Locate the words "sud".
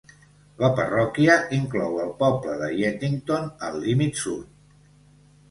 4.25-4.51